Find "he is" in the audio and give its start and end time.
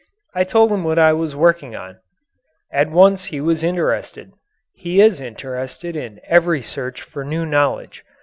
4.73-5.21